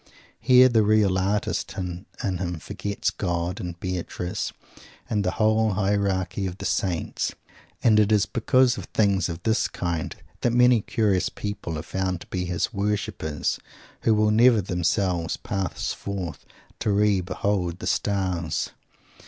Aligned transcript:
Here 0.39 0.67
the 0.67 0.81
real 0.81 1.15
artist 1.19 1.75
in 1.77 2.05
him 2.21 2.57
forgets 2.57 3.11
God 3.11 3.59
and 3.59 3.79
Beatrice 3.79 4.51
and 5.07 5.23
the 5.23 5.29
whole 5.37 5.73
hierarchy 5.73 6.47
of 6.47 6.57
the 6.57 6.65
saints. 6.65 7.35
And 7.83 7.99
it 7.99 8.11
is 8.11 8.25
because 8.25 8.79
of 8.79 8.85
things 8.85 9.29
of 9.29 9.43
this 9.43 9.67
kind 9.67 10.15
that 10.41 10.53
many 10.53 10.81
curious 10.81 11.29
people 11.29 11.77
are 11.77 11.83
found 11.83 12.21
to 12.21 12.27
be 12.31 12.45
his 12.45 12.73
worshipers 12.73 13.59
who 14.01 14.15
will 14.15 14.31
never 14.31 14.59
themselves 14.59 15.37
pass 15.37 15.93
forth 15.93 16.47
"to 16.79 16.89
re 16.89 17.21
behold 17.21 17.77
the 17.77 17.85
stars." 17.85 18.71